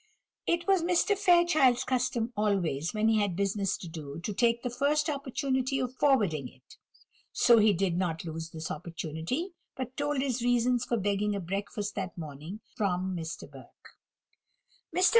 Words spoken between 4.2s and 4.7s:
to take